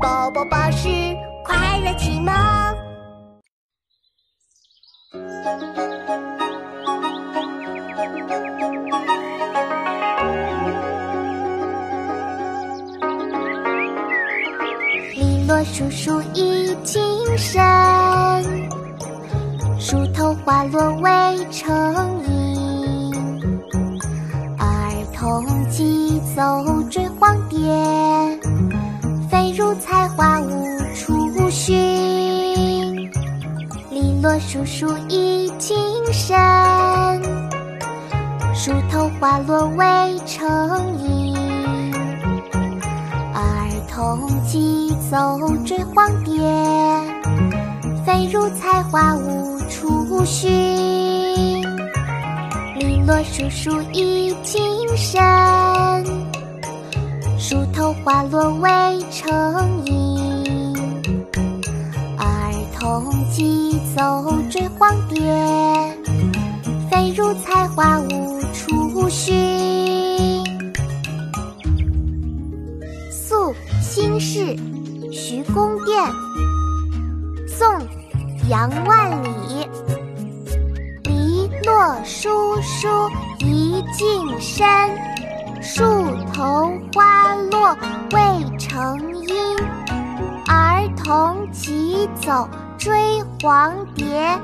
[0.00, 0.88] 宝宝巴士
[1.44, 2.32] 快乐启蒙。
[15.14, 17.02] 篱落疏疏已经
[17.36, 17.60] 深，
[19.80, 21.10] 树头花落未
[21.50, 23.12] 成阴。
[24.58, 26.42] 儿童急走
[26.88, 27.58] 追黄蝶，
[34.28, 35.74] 篱落疏疏已经
[36.12, 36.36] 深，
[38.54, 39.86] 树头花落未
[40.26, 40.46] 成
[40.98, 41.34] 阴。
[43.32, 45.16] 儿童急走
[45.64, 46.42] 追黄蝶，
[48.04, 50.46] 飞入菜花无处寻。
[52.76, 54.62] 篱落疏疏已经
[54.94, 55.24] 深，
[57.38, 58.68] 树头花落未
[59.10, 60.17] 成阴。
[62.78, 65.20] 儿童急走追黄蝶，
[66.88, 69.34] 飞入菜花无处寻。
[73.10, 74.56] 宿新市
[75.10, 76.04] 徐公店，
[77.48, 77.66] 宋·
[78.48, 79.68] 杨万里。
[81.02, 82.88] 篱落疏疏
[83.40, 84.64] 一径深，
[85.60, 85.82] 树
[86.32, 87.76] 头花落
[88.12, 89.37] 未成阴。
[91.08, 92.92] 从起走追
[93.40, 94.38] 黄蝶。